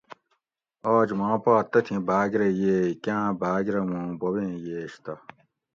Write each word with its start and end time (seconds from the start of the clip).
آج 0.95 1.09
ماں 1.19 1.35
پا 1.43 1.55
تتھیں 1.71 2.01
بھاۤگ 2.07 2.31
رہ 2.39 2.47
ییگ 2.59 2.91
کاۤں 3.03 3.27
بھاۤگ 3.41 3.65
رہ 3.73 3.81
مون 3.89 4.07
بوبیں 4.19 4.53
ییش 4.65 4.93
تہ 5.03 5.13